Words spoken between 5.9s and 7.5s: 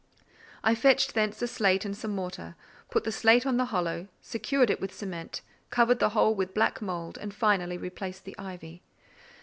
the hole with black mould, and,